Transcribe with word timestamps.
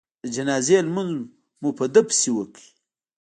د 0.23 0.25
جنازې 0.35 0.77
لمونځ 0.87 1.13
مو 1.61 1.69
په 1.77 1.85
ده 1.93 2.01
پسې 2.07 2.29
وکړ. 2.37 2.61